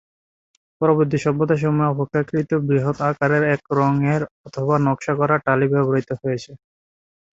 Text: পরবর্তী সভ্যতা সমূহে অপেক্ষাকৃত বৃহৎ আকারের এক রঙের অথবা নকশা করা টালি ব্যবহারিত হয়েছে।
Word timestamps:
পরবর্তী 0.81 1.17
সভ্যতা 1.19 1.55
সমূহে 1.57 1.91
অপেক্ষাকৃত 1.93 2.51
বৃহৎ 2.67 2.97
আকারের 3.09 3.43
এক 3.55 3.61
রঙের 3.77 4.21
অথবা 4.47 4.75
নকশা 4.85 5.13
করা 5.19 5.35
টালি 5.45 5.67
ব্যবহারিত 5.73 6.09
হয়েছে। 6.21 6.51